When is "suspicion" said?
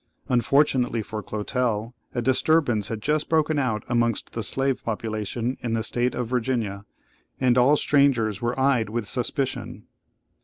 9.07-9.85